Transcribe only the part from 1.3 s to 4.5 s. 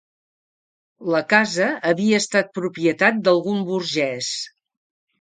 casa havia estat propietat d'algun burgès